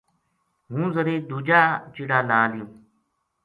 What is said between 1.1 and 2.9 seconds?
دُوجا چِڑا لا لیوں“